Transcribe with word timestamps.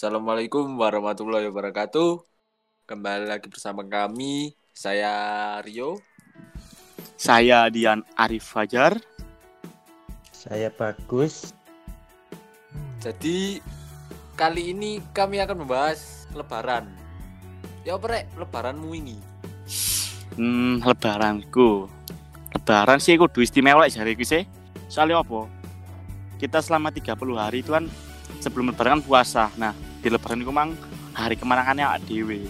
Assalamualaikum 0.00 0.80
warahmatullahi 0.80 1.52
wabarakatuh. 1.52 2.24
Kembali 2.88 3.28
lagi 3.28 3.52
bersama 3.52 3.84
kami, 3.84 4.56
saya 4.72 5.12
Rio. 5.60 6.00
Saya 7.20 7.68
Dian 7.68 8.00
Arif 8.16 8.48
Fajar. 8.48 8.96
Saya 10.32 10.72
Bagus. 10.72 11.52
Jadi 13.04 13.60
kali 14.40 14.72
ini 14.72 15.04
kami 15.12 15.36
akan 15.36 15.68
membahas 15.68 16.24
Lebaran. 16.32 16.88
Ya 17.84 18.00
apa 18.00 18.08
rek, 18.08 18.24
Lebaranmu 18.40 18.96
ini? 18.96 19.20
Hmm, 20.40 20.80
lebaranku. 20.80 21.92
Lebaran 22.56 23.04
sih 23.04 23.20
kudu 23.20 23.44
istimewa 23.44 23.84
jariku 23.84 24.24
sih. 24.24 24.48
Soalnya 24.88 25.20
apa? 25.20 25.44
Kita 26.40 26.64
selama 26.64 26.88
30 26.88 27.20
hari 27.36 27.60
itu 27.60 27.76
kan 27.76 27.84
sebelum 28.40 28.72
lebaran 28.72 28.96
kan 28.96 29.04
puasa. 29.04 29.52
Nah, 29.60 29.89
di 30.00 30.08
lebaran 30.08 30.40
itu 30.40 30.52
mang 30.52 30.72
hari 31.12 31.36
kemenangannya 31.36 31.84
awak 31.84 32.00
dhewe. 32.08 32.48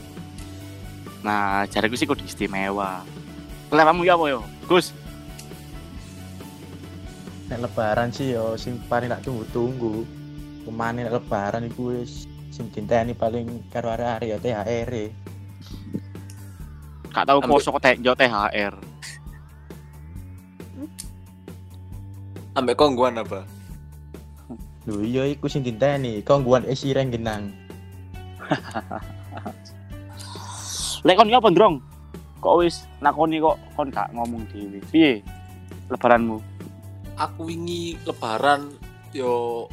Nah, 1.26 1.66
jariku 1.68 1.98
sih 1.98 2.08
kudu 2.08 2.24
istimewa. 2.24 3.02
Lepamu 3.70 4.06
ya 4.06 4.16
apa 4.16 4.24
yo? 4.30 4.40
Gus, 4.66 4.94
Nek 7.50 7.66
lebaran 7.66 8.14
sih 8.14 8.30
yo 8.30 8.54
sing 8.54 8.78
paling 8.86 9.10
tak 9.10 9.26
tunggu-tunggu. 9.26 10.06
Ke 10.62 10.70
mana 10.70 11.02
nek 11.02 11.18
lebaran 11.18 11.66
iku 11.66 11.98
wis 11.98 12.30
sing 12.54 12.70
dinteni 12.70 13.10
paling 13.10 13.66
karo 13.74 13.90
arek-arek 13.90 14.28
ya 14.30 14.38
THR. 14.38 14.90
-e. 14.94 15.06
gak 17.10 17.26
tau 17.26 17.42
poso 17.42 17.74
kok 17.74 17.82
jo 17.98 18.14
THR. 18.14 18.74
Ambek 22.54 22.78
kongguan 22.78 23.18
apa? 23.18 23.42
Lho 24.88 25.04
iya 25.04 25.28
iku 25.28 25.44
sing 25.44 25.60
dinteni, 25.60 26.24
kongguan 26.24 26.64
esi 26.64 26.96
reng 26.96 27.12
genang. 27.12 27.52
Lek 31.06 31.16
kon 31.16 31.32
apa, 31.32 31.48
Ndrong? 31.48 31.76
Kok 32.40 32.64
wis 32.64 32.88
nakoni 33.04 33.36
kok 33.36 33.60
kon 33.76 33.92
gak 33.92 34.08
ngomong 34.16 34.48
dhewe. 34.48 34.80
Piye 34.88 35.20
lebaranmu? 35.92 36.40
Aku 37.20 37.52
wingi 37.52 38.00
Lebaran 38.08 38.72
yo 39.12 39.68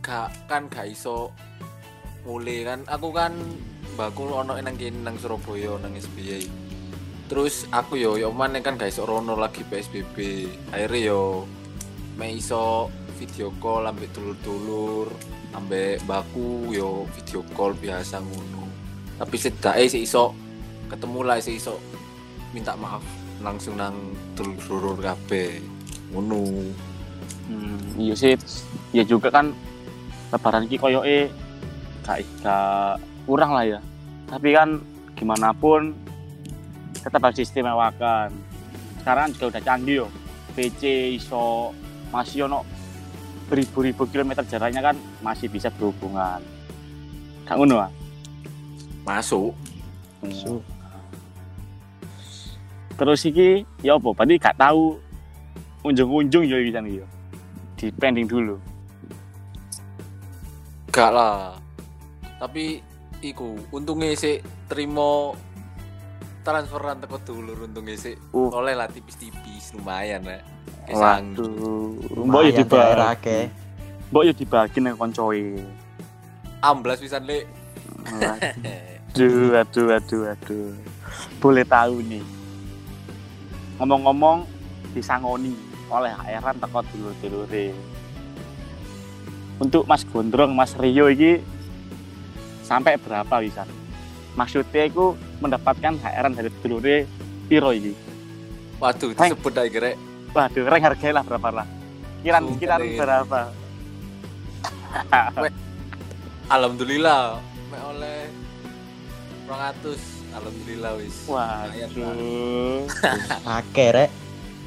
gak 0.00 0.32
kan 0.48 0.64
gak 0.72 0.88
iso 0.88 1.28
mulai 2.24 2.64
kan. 2.64 2.80
Aku 2.88 3.12
kan 3.12 3.36
mbakku 3.96 4.32
ono 4.32 4.56
nang 4.56 4.76
kene 4.80 5.04
nang 5.04 5.20
Surabaya 5.20 5.76
nang 5.76 5.92
SBY. 5.92 6.48
Terus 7.28 7.68
aku 7.68 8.00
yo 8.00 8.16
yo 8.16 8.32
mana 8.32 8.64
kan 8.64 8.80
gak 8.80 8.96
iso 8.96 9.04
rono 9.04 9.36
lagi 9.36 9.60
PSBB. 9.68 10.48
Akhirnya 10.72 11.12
yo 11.12 11.44
me 12.16 12.32
iso 12.32 12.88
video 13.20 13.52
call 13.60 13.84
ambek 13.84 14.08
dulur-dulur 14.16 15.12
ambek 15.52 16.00
mbakku 16.08 16.72
yo 16.72 17.04
video 17.12 17.44
call 17.52 17.76
biasa 17.76 18.24
ngono. 18.24 18.64
Tapi 19.20 19.36
setidaknya 19.36 19.84
sih 19.92 20.08
iso 20.08 20.32
ketemu 20.88 21.20
lah 21.28 21.36
sih 21.36 21.60
iso 21.60 21.76
minta 22.56 22.72
maaf 22.80 23.04
langsung 23.44 23.76
nang 23.76 24.16
dulur-dulur 24.32 24.96
kabeh. 25.04 25.60
Ngono. 26.16 26.40
Hmm, 27.52 28.00
iya 28.00 28.16
sih. 28.16 28.40
Ya 28.96 29.04
juga 29.04 29.28
kan 29.28 29.52
lebaran 30.32 30.64
iki 30.64 30.80
koyoke 30.80 31.28
gak 32.08 32.24
gak 32.40 32.96
kurang 33.28 33.52
lah 33.52 33.68
ya. 33.68 33.80
Tapi 34.32 34.56
kan 34.56 34.80
gimana 35.12 35.52
pun 35.52 35.92
tetap 36.96 37.20
harus 37.20 37.44
istimewakan. 37.44 38.32
Sekarang 39.04 39.36
juga 39.36 39.56
udah 39.56 39.62
canggih 39.62 39.96
yo. 40.04 40.08
PC 40.56 41.14
iso 41.20 41.76
masih 42.10 42.50
ono 42.50 42.79
beribu-ribu 43.50 44.06
kilometer 44.06 44.46
jaraknya 44.46 44.78
kan 44.78 44.96
masih 45.18 45.50
bisa 45.50 45.66
berhubungan. 45.74 46.38
Ngono 47.50 47.82
ah. 47.82 47.90
Masuk. 49.02 49.50
Su, 50.30 50.62
Terus 52.94 53.24
iki 53.24 53.64
ya 53.80 53.96
apa? 53.96 54.12
Berarti 54.12 54.36
gak 54.36 54.60
tahu 54.60 55.00
unjung-unjung 55.82 56.44
yo 56.44 56.60
iki 56.60 56.70
jan 56.70 56.86
iki 56.86 57.00
yo. 57.02 57.06
Di 57.74 57.86
pending 57.90 58.28
dulu. 58.28 58.60
Gak 60.92 61.10
lah. 61.10 61.56
Tapi 62.36 62.84
iku 63.24 63.56
untungnya 63.72 64.12
sih 64.12 64.44
terima 64.68 65.32
transferan 66.40 66.98
teko 66.98 67.20
dulur 67.20 67.68
untungnya 67.68 67.96
sih 68.00 68.16
Uh. 68.32 68.48
oleh 68.54 68.72
lah 68.72 68.88
tipis-tipis 68.88 69.76
lumayan 69.76 70.24
ya. 70.24 70.40
Kesang. 70.88 71.36
Waduh, 71.36 72.26
mbok 72.26 72.40
yo 72.48 72.50
dibagi. 72.56 73.38
Mbok 74.10 74.22
yo 74.26 74.32
dibagi 74.34 74.78
nang 74.80 74.96
koncoe. 74.98 75.60
Amblas 76.60 76.98
pisan 76.98 77.28
lek. 77.28 77.44
Aduh, 79.14 79.54
aduh, 79.54 79.86
aduh, 79.94 80.22
aduh. 80.34 80.72
Boleh 81.38 81.64
tahu 81.68 82.02
nih. 82.02 82.24
Ngomong-ngomong 83.78 84.44
disangoni 84.96 85.54
oleh 85.90 86.10
heran 86.26 86.56
teko 86.58 86.80
dulur-dulure. 86.90 87.74
Untuk 89.60 89.84
Mas 89.84 90.08
Gondrong, 90.08 90.56
Mas 90.56 90.72
Rio 90.72 91.12
ini 91.12 91.36
sampai 92.64 92.96
berapa 92.96 93.44
bisa? 93.44 93.68
Maksudnya 94.32 94.88
itu 94.88 95.12
mendapatkan 95.40 95.92
HRan 95.98 96.32
dari 96.36 96.50
dulure 96.60 97.08
piro 97.48 97.72
ini? 97.72 97.92
Waduh, 98.80 99.12
disebut 99.12 99.52
aja 99.56 99.68
gerek. 99.68 99.96
Waduh, 100.32 100.64
reng 100.68 100.84
harganya 100.84 101.20
lah 101.20 101.24
berapa 101.26 101.48
lah? 101.50 101.66
Kiran 102.20 102.42
Sumpah 102.44 102.58
kiran 102.60 102.80
berapa? 103.00 103.40
Alhamdulillah 106.52 107.40
me 107.72 107.78
oleh 107.80 108.20
200. 109.48 110.20
Alhamdulillah 110.30 110.92
wis. 111.00 111.16
Waduh. 111.26 112.86
Akeh 113.58 113.88
rek. 113.90 114.10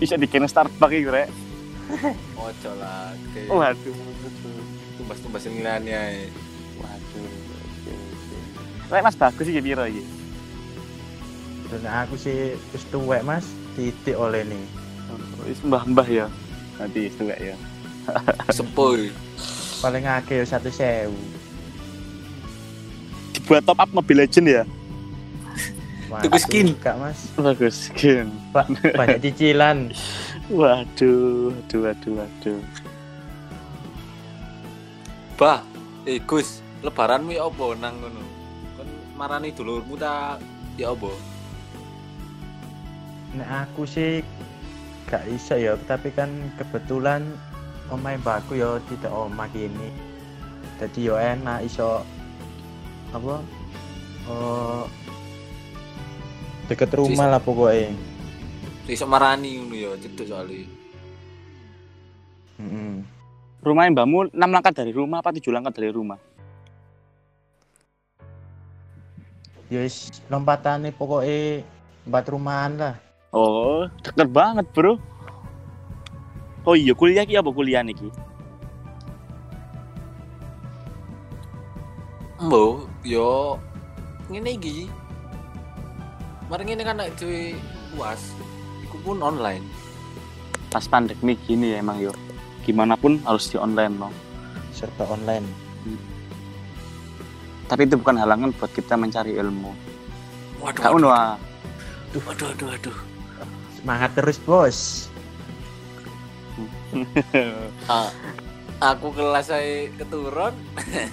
Bisa 0.02 0.20
bikin 0.20 0.44
Starbucks 0.44 0.92
iki, 0.92 1.08
Rek. 1.08 1.30
Ojo 2.36 2.72
lah. 2.76 3.16
Oke. 3.16 3.42
Waduh. 3.48 3.96
Tumbas-tumbas 5.00 5.48
nilainya. 5.48 6.02
ya. 6.12 6.28
Waduh. 6.82 7.24
oke, 7.24 7.94
oke. 7.96 8.38
Rek 8.92 9.02
Mas 9.06 9.16
bagus 9.16 9.48
iki 9.48 9.62
piro 9.64 9.84
iki? 9.88 10.04
Dan 11.74 11.90
aku 11.90 12.14
sih 12.14 12.54
wis 12.70 12.86
tuwek 12.94 13.26
Mas, 13.26 13.50
titik 13.74 14.14
oleh 14.14 14.46
nih. 14.46 14.64
Oh, 15.10 15.50
Wis 15.50 15.58
mbah-mbah 15.66 16.06
ya. 16.06 16.28
Nanti 16.78 17.10
itu 17.10 17.26
enggak 17.26 17.42
ya. 17.42 17.56
Sepuh. 18.58 19.10
Paling 19.82 20.06
akeh 20.06 20.42
yo 20.42 20.46
1.000. 20.46 21.10
Dibuat 23.34 23.66
top 23.66 23.82
up 23.82 23.90
Mobile 23.90 24.24
Legend 24.24 24.48
ya. 24.48 24.64
Tuku 26.22 26.38
skin. 26.38 26.68
Kak 26.78 27.02
Mas. 27.02 27.26
Bagus 27.34 27.90
skin. 27.90 28.30
Pak, 28.54 28.70
banyak 28.94 29.18
cicilan. 29.18 29.90
Waduh, 30.52 31.56
waduh, 31.56 31.80
waduh, 31.88 32.12
waduh. 32.20 32.60
Bah, 35.40 35.64
eh 36.04 36.20
Gus, 36.20 36.60
lebaranmu 36.84 37.32
ya 37.32 37.48
apa 37.48 37.64
nang 37.80 37.96
ngono? 37.96 38.22
Kon 38.76 38.90
marani 39.16 39.56
dulurmu 39.56 39.96
ta 39.96 40.36
ya 40.76 40.92
apa? 40.92 41.33
Nek 43.34 43.50
aku 43.66 43.90
sih 43.90 44.22
gak 45.10 45.26
iso 45.30 45.58
ya, 45.58 45.74
tapi 45.90 46.14
kan 46.14 46.30
kebetulan 46.58 47.26
omahe 47.90 48.22
mbakku 48.22 48.58
ya 48.58 48.78
tidak 48.90 49.10
omah 49.10 49.50
gini. 49.50 49.90
Jadi 50.78 51.10
yo 51.10 51.18
enak 51.18 51.66
iso 51.66 52.06
apa? 53.14 53.42
Oh, 54.30 54.86
deket 56.72 56.94
rumah 56.96 57.28
lah 57.28 57.42
pokoknya. 57.42 57.94
Iso 58.88 59.06
marani 59.10 59.60
ngono 59.60 59.76
ya, 59.76 59.92
cedek 60.00 60.28
soalnya. 60.30 60.66
Mm-mm. 62.62 63.04
Rumahnya 63.64 63.92
mbakmu 63.96 64.32
6 64.32 64.40
langkah 64.40 64.74
dari 64.76 64.92
rumah 64.96 65.20
apa 65.24 65.36
7 65.36 65.52
langkah 65.52 65.74
dari 65.74 65.92
rumah? 65.92 66.20
Ya 69.72 69.82
wis 69.82 70.22
lompatane 70.30 70.94
pokoknya 70.94 71.64
empat 72.08 72.26
rumahan 72.30 72.74
lah. 72.80 72.96
Oh, 73.34 73.90
deket 74.06 74.30
banget, 74.30 74.70
Bro. 74.78 75.02
Oh 76.70 76.78
iya, 76.78 76.94
kuliah 76.94 77.26
ki 77.26 77.34
apa 77.34 77.50
kuliah 77.50 77.82
niki? 77.82 78.14
Mbo, 82.38 82.86
yo 83.02 83.58
ngene 84.30 84.54
iki. 84.54 84.86
Mari 86.46 86.62
ngene 86.62 86.84
kan 86.86 87.02
nek 87.02 87.18
duwe 87.18 87.58
UAS, 87.98 88.38
iku 88.86 89.02
pun 89.02 89.18
online. 89.26 89.66
Pas 90.70 90.86
pandemi 90.86 91.34
gini 91.50 91.74
ya 91.74 91.82
emang 91.82 91.98
yo. 91.98 92.14
Gimana 92.62 92.94
pun 92.94 93.18
harus 93.26 93.50
di 93.50 93.58
online 93.58 93.98
loh. 93.98 94.14
serba 94.74 95.10
online. 95.10 95.46
Tapi 97.66 97.90
itu 97.90 97.98
bukan 97.98 98.18
halangan 98.18 98.54
buat 98.58 98.70
kita 98.74 98.94
mencari 98.94 99.38
ilmu. 99.38 99.74
Waduh, 100.62 100.82
Kak 100.82 100.92
waduh, 100.94 101.10
ah. 101.10 101.38
waduh, 102.14 102.46
waduh, 102.54 102.68
waduh. 102.70 103.13
Semangat 103.84 104.16
terus 104.16 104.40
bos. 104.40 104.80
Ah, 107.92 108.08
aku 108.80 109.12
kelas 109.12 109.52
saya 109.52 109.90
keturun 109.98 110.54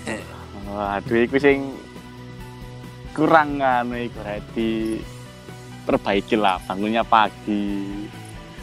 Waduh, 0.70 1.18
iku 1.26 1.34
sing 1.40 1.74
kurang 3.10 3.58
anu 3.58 3.98
iku 3.98 4.22
di 4.54 5.02
perbaiki 5.82 6.38
lah 6.38 6.62
bangunnya 6.62 7.02
pagi. 7.02 8.06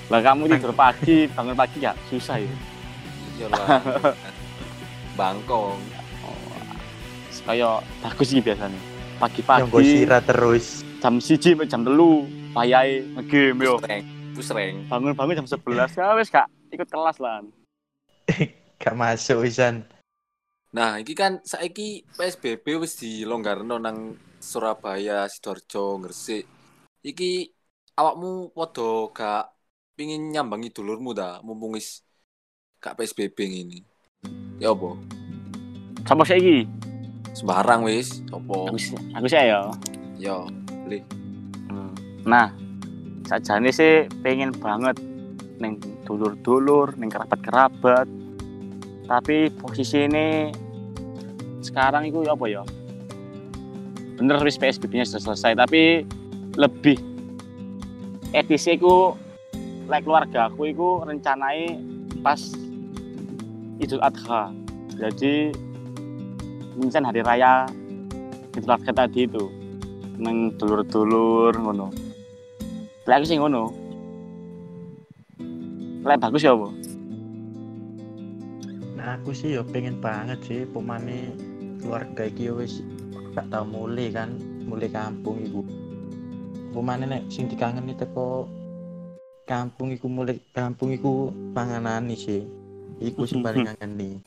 Lah 0.08 0.24
kamu 0.24 0.56
tidur 0.56 0.72
pagi, 0.72 1.28
bangun 1.36 1.58
pagi 1.58 1.84
ya 1.84 1.92
susah 2.08 2.40
ya. 2.40 2.56
Iyalah. 3.44 3.82
Bangkong. 5.20 5.84
Oh, 6.24 6.62
kayak 7.44 7.84
bagus 8.00 8.28
sih 8.32 8.40
biasanya. 8.40 8.80
yang 8.80 9.20
Pagi-pagi 9.20 9.84
sira 9.84 10.24
terus 10.24 10.87
jam 10.98 11.22
siji 11.22 11.54
sampai 11.54 11.70
jam 11.70 11.82
telu 11.86 12.26
payai 12.58 13.06
ngegame 13.16 13.64
yo. 13.66 13.78
Pusreng. 13.78 14.04
Pusreng. 14.34 14.76
Bangun-bangun 14.90 15.38
jam 15.44 15.48
11 15.48 15.94
ya 15.94 16.14
wis 16.18 16.30
kak 16.34 16.48
ikut 16.74 16.90
kelas 16.90 17.18
lah. 17.22 17.46
gak 18.82 18.96
masuk 18.98 19.46
wisan 19.46 19.88
Nah, 20.68 21.00
iki 21.00 21.16
kan 21.16 21.40
saiki 21.48 22.04
PSBB 22.20 22.78
wis 22.78 23.00
dilonggarno 23.00 23.80
nang 23.80 24.20
Surabaya, 24.38 25.26
Sidoarjo, 25.26 25.98
Gresik. 26.04 26.44
Iki 27.02 27.50
awakmu 27.96 28.52
padha 28.52 29.10
gak 29.16 29.44
pingin 29.96 30.30
nyambangi 30.30 30.70
dulurmu 30.70 31.16
ta, 31.16 31.40
mumpung 31.42 31.74
wis 31.74 32.04
gak 32.84 33.00
PSBB 33.00 33.38
ngene. 33.48 33.80
Ya 34.60 34.76
apa? 34.76 34.94
Sama 36.04 36.28
saya 36.28 36.38
iki. 36.44 36.68
Sembarang 37.32 37.88
wis, 37.88 38.22
apa? 38.30 38.70
Aku 38.70 38.78
sih- 38.78 39.00
aku 39.16 39.26
sih 39.26 40.67
ya. 40.92 41.02
Ya, 41.02 41.04
boleh. 41.04 41.04
Nah, 42.28 42.48
sajane 43.28 43.72
sih 43.72 44.08
pengen 44.24 44.52
banget 44.56 45.00
neng 45.60 45.80
dulur-dulur, 46.08 46.96
neng 46.96 47.12
kerabat-kerabat. 47.12 48.08
Tapi 49.08 49.52
posisi 49.56 50.04
ini 50.04 50.52
sekarang 51.64 52.08
itu 52.08 52.24
apa 52.28 52.46
ya? 52.48 52.64
Bener 54.20 54.42
wis 54.44 54.60
PSBB-nya 54.60 55.08
sudah 55.08 55.32
selesai, 55.32 55.56
tapi 55.56 56.04
lebih 56.58 57.00
edisi 58.36 58.76
ku 58.76 59.16
like 59.88 60.04
keluarga 60.04 60.52
aku 60.52 60.74
itu 60.76 61.00
rencanai 61.08 61.80
pas 62.20 62.40
Idul 63.80 64.04
Adha. 64.04 64.52
Jadi 64.98 65.54
mencan 66.76 67.08
hari 67.08 67.22
raya 67.24 67.70
Idul 68.58 68.74
Adha 68.74 68.92
tadi 68.92 69.30
itu 69.30 69.57
neng 70.18 70.58
dulur-dulur 70.58 71.54
ngono. 71.58 71.88
Aku 73.08 73.26
sih 73.26 73.40
ngono. 73.40 73.72
Lek 76.04 76.20
bagus 76.20 76.44
ya 76.44 76.54
apa? 76.54 76.68
nah 79.08 79.16
aku 79.16 79.32
sih 79.32 79.56
yo 79.56 79.64
pengen 79.64 80.04
banget 80.04 80.36
sih 80.44 80.68
pemane 80.68 81.32
keluarga 81.80 82.28
iki 82.28 82.52
yo 82.52 82.60
wis 82.60 82.84
gak 83.32 83.48
tau 83.48 83.64
mulai 83.64 84.12
kan 84.12 84.36
mulai 84.68 84.92
kampung 84.92 85.40
iku 85.48 85.64
pemane 86.76 87.08
nek 87.08 87.24
sing 87.32 87.48
dikangeni 87.48 87.96
teko 87.96 88.52
kampung 89.48 89.96
iku 89.96 90.12
mulai 90.12 90.36
kampung 90.52 90.92
iku 90.92 91.32
panganane 91.56 92.20
sih 92.20 92.44
iku 93.00 93.24
sing 93.24 93.40
paling 93.40 93.64
ngangeni 93.72 94.20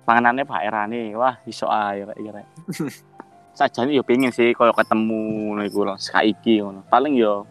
Panganannya 0.00 0.42
Pak 0.42 0.64
Erane, 0.66 1.14
wah 1.14 1.38
iso 1.46 1.70
ae 1.70 2.02
rek 2.02 2.18
iki 2.18 2.30
rek. 2.34 2.46
Sajane 3.54 3.92
yo 3.92 4.02
pengen 4.06 4.32
sih 4.32 4.54
koyo 4.56 4.72
ketemu 4.72 5.60
iku 5.66 5.84
lho, 5.84 5.94
saiki 6.00 6.62
ngono. 6.62 6.82
Paling 6.88 7.14
yo 7.18 7.46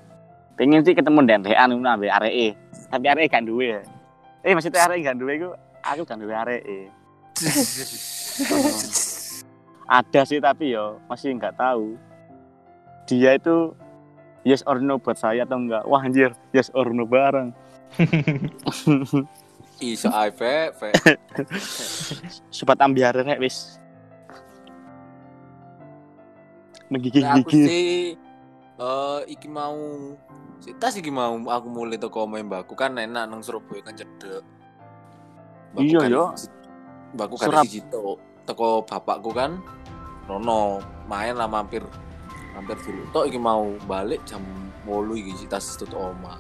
pengen 0.56 0.84
sih 0.84 0.96
ketemu 0.96 1.22
dendekan 1.28 1.72
ngono 1.72 1.90
ambek 1.90 2.12
areke. 2.12 2.56
Tapi 2.90 3.06
areke 3.06 3.30
gak 3.30 3.46
duwe. 3.46 3.84
Eh 4.42 4.54
maksudnya 4.56 4.88
areke 4.88 5.06
gak 5.06 5.20
duwe 5.20 5.34
iku 5.38 5.50
aku 5.84 6.02
gak 6.08 6.20
duwe 6.20 6.34
areke. 6.34 6.80
Ada 9.90 10.22
sih 10.22 10.38
tapi 10.38 10.78
yo 10.78 11.02
masih 11.10 11.34
nggak 11.34 11.58
tahu. 11.58 11.98
Dia 13.10 13.42
itu 13.42 13.74
yes 14.46 14.62
or 14.70 14.78
no 14.78 15.02
buat 15.02 15.18
saya 15.18 15.50
atau 15.50 15.58
enggak. 15.58 15.82
Wah 15.90 16.06
anjir, 16.06 16.38
yes 16.54 16.70
or 16.78 16.94
no 16.94 17.10
bareng. 17.10 17.50
Iso 19.80 20.12
ae, 20.12 20.28
Fe. 20.36 20.76
Sobat 22.56 22.84
ambiar 22.84 23.16
rek 23.16 23.40
wis. 23.40 23.80
Menggigil-gigil. 26.90 27.66
sih 27.66 28.18
eh 28.80 29.20
iki 29.28 29.46
mau 29.46 29.76
si 30.58 30.74
tas 30.74 30.94
iki 30.94 31.10
mau 31.10 31.36
aku 31.38 31.68
mulai 31.68 31.96
toko 31.96 32.24
main 32.24 32.44
mbakku 32.44 32.74
kan 32.74 32.96
enak 32.96 33.26
nang 33.26 33.40
Surabaya 33.40 33.82
kan 33.82 33.94
cedek. 33.94 34.42
Iya, 35.76 36.00
kan 36.00 36.10
yo. 36.10 36.26
di- 36.34 36.50
Mbakku 37.12 37.36
kan 37.36 37.48
Surab- 37.48 37.66
di 37.66 37.72
situ. 37.76 38.06
Toko 38.44 38.82
bapakku 38.82 39.30
kan 39.30 39.62
Rono 40.26 40.78
main 41.06 41.34
lah 41.34 41.46
mampir 41.46 41.82
mampir 42.52 42.78
dulu. 42.80 43.02
Tok 43.12 43.26
iki 43.26 43.38
mau 43.38 43.74
balik 43.84 44.22
jam 44.24 44.42
8 44.82 45.14
iki 45.16 45.32
si 45.36 45.46
tas 45.46 45.76
tutup 45.76 46.14
oma. 46.14 46.38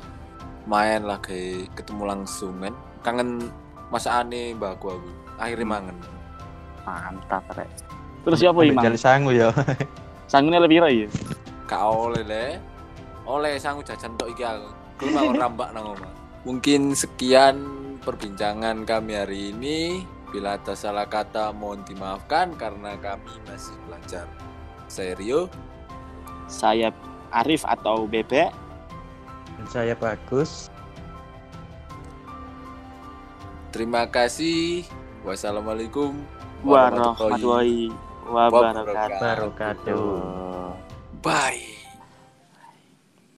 Main 0.66 1.04
lah 1.04 1.18
kayak 1.18 1.74
ketemu 1.76 2.04
langsung 2.08 2.58
kan. 2.60 2.74
Kangen 3.02 3.50
masakane 3.90 4.54
mbakku 4.54 4.90
aku. 4.90 5.10
Akhirnya 5.38 5.64
Hmm. 5.64 5.74
mangen. 5.76 5.98
Mantap 6.82 7.46
rek. 7.54 7.70
Terus 8.20 8.38
siapa 8.38 8.60
iki, 8.62 8.76
Jali 8.76 8.98
sangu 8.98 9.30
yo 9.32 9.50
Sanggune 10.30 10.62
lebih 10.62 10.86
ya? 10.86 11.10
Gak 11.66 11.82
oleh 11.90 12.22
le. 12.22 12.48
Oleh 13.26 13.58
sangu 13.58 13.82
jajan 13.82 14.14
tok 14.14 14.30
iki 14.30 14.46
aku. 14.46 14.70
Mau 15.10 15.34
rambak 15.34 15.74
nang 15.74 15.98
omah. 15.98 16.14
Mungkin 16.46 16.94
sekian 16.94 17.66
perbincangan 18.06 18.86
kami 18.86 19.18
hari 19.18 19.40
ini. 19.50 20.06
Bila 20.30 20.62
ada 20.62 20.78
salah 20.78 21.10
kata 21.10 21.50
mohon 21.50 21.82
dimaafkan 21.82 22.54
karena 22.62 22.94
kami 23.02 23.34
masih 23.50 23.74
belajar. 23.90 24.30
Saya 24.86 25.18
Rio. 25.18 25.50
Saya 26.46 26.94
Arif 27.34 27.66
atau 27.66 28.06
Bebek. 28.06 28.54
Dan 29.58 29.66
saya 29.66 29.98
bagus 29.98 30.70
Terima 33.70 34.10
kasih. 34.10 34.86
Wassalamualaikum 35.22 36.18
warahmatullahi 36.66 38.09
Warahmatullahi 38.30 38.86
wabarakatuh. 38.86 39.22
barokatul 39.22 40.78
Bye. 41.20 41.79